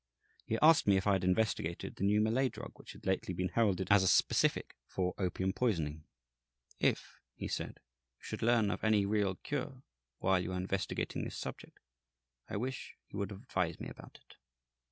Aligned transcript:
He 0.43 0.57
asked 0.63 0.87
me 0.87 0.97
if 0.97 1.05
I 1.05 1.13
had 1.13 1.23
investigated 1.23 1.95
the 1.95 2.03
new 2.03 2.21
Malay 2.21 2.49
drug 2.49 2.71
which 2.77 2.93
had 2.93 3.05
lately 3.05 3.35
been 3.35 3.49
heralded 3.49 3.89
as 3.91 4.01
a 4.01 4.07
specific 4.07 4.75
for 4.87 5.13
opium 5.19 5.53
poisoning. 5.53 6.05
"If," 6.79 7.19
he 7.35 7.47
said, 7.47 7.73
"you 8.17 8.23
should 8.23 8.41
learn 8.41 8.71
of 8.71 8.83
any 8.83 9.05
real 9.05 9.35
cure, 9.35 9.83
while 10.17 10.39
you 10.41 10.53
are 10.53 10.57
investigating 10.57 11.23
this 11.23 11.37
subject, 11.37 11.77
I 12.49 12.57
wish 12.57 12.95
you 13.09 13.19
would 13.19 13.31
advise 13.31 13.79
me 13.79 13.89
about 13.89 14.17
it." 14.27 14.37